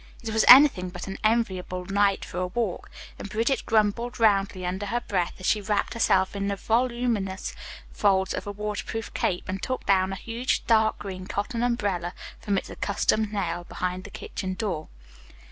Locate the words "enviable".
1.23-1.85